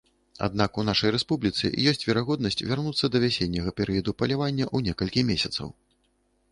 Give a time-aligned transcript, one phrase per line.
[0.45, 5.67] Аднак у нашай рэспубліцы ёсць верагоднасць вярнуцца да вясенняга перыяду палявання ў некалькі месяцаў.